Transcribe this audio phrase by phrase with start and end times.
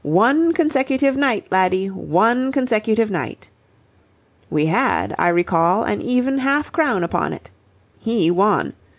[0.03, 3.51] One consecutive night, laddie, one consecutive night.'
[4.49, 7.51] We had, I recall, an even half crown upon it.
[7.99, 8.73] He won.